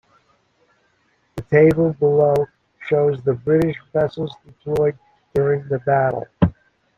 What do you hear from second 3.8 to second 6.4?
vessels deployed during the battle.